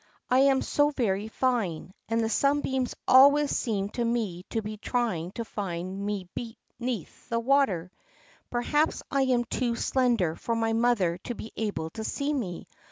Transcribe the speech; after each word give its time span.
"I 0.31 0.39
am 0.39 0.63
so 0.63 0.89
very 0.89 1.27
fine, 1.27 1.93
and 2.09 2.21
the 2.21 2.27
sunbeams 2.27 2.95
always 3.07 3.51
seem 3.51 3.89
to 3.89 4.03
me 4.03 4.41
to 4.49 4.63
be 4.63 4.77
trying 4.77 5.31
to 5.33 5.45
find 5.45 6.03
me 6.07 6.27
beneath 6.33 7.29
the 7.29 7.39
water. 7.39 7.91
Perhaps 8.49 9.03
I 9.11 9.21
am 9.21 9.43
too 9.43 9.75
slender 9.75 10.35
for 10.35 10.55
my 10.55 10.73
mother 10.73 11.19
to 11.25 11.35
be 11.35 11.51
able 11.55 11.91
to 11.91 12.03
see 12.03 12.33
me. 12.33 12.67